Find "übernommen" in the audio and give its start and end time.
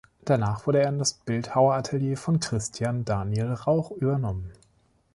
3.91-4.49